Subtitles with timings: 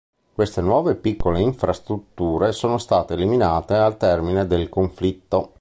[0.33, 5.49] Queste nuove piccole infrastrutture sono state eliminate al termine del conflitto.